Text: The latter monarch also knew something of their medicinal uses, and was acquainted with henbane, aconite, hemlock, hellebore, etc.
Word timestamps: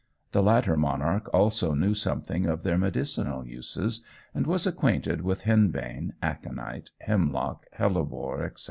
The 0.31 0.41
latter 0.41 0.75
monarch 0.75 1.29
also 1.31 1.75
knew 1.75 1.93
something 1.93 2.47
of 2.47 2.63
their 2.63 2.79
medicinal 2.79 3.45
uses, 3.45 4.03
and 4.33 4.47
was 4.47 4.65
acquainted 4.65 5.21
with 5.21 5.41
henbane, 5.43 6.13
aconite, 6.23 6.89
hemlock, 7.01 7.67
hellebore, 7.73 8.41
etc. 8.43 8.59